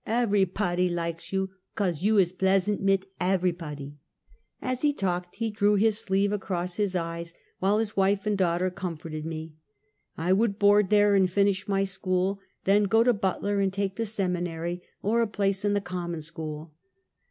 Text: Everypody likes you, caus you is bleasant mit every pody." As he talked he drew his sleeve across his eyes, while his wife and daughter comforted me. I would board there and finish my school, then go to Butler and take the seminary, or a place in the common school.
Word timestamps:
Everypody 0.07 0.89
likes 0.89 1.31
you, 1.31 1.51
caus 1.75 2.01
you 2.01 2.17
is 2.17 2.31
bleasant 2.31 2.81
mit 2.81 3.05
every 3.19 3.53
pody." 3.53 3.99
As 4.59 4.81
he 4.81 4.93
talked 4.93 5.35
he 5.35 5.51
drew 5.51 5.75
his 5.75 5.99
sleeve 5.99 6.31
across 6.31 6.77
his 6.77 6.95
eyes, 6.95 7.35
while 7.59 7.77
his 7.77 7.95
wife 7.95 8.25
and 8.25 8.35
daughter 8.35 8.71
comforted 8.71 9.27
me. 9.27 9.53
I 10.17 10.33
would 10.33 10.57
board 10.57 10.89
there 10.89 11.13
and 11.13 11.29
finish 11.29 11.67
my 11.67 11.83
school, 11.83 12.39
then 12.63 12.85
go 12.85 13.03
to 13.03 13.13
Butler 13.13 13.59
and 13.59 13.71
take 13.71 13.95
the 13.95 14.07
seminary, 14.07 14.81
or 15.03 15.21
a 15.21 15.27
place 15.27 15.63
in 15.63 15.73
the 15.73 15.81
common 15.81 16.21
school. 16.21 16.73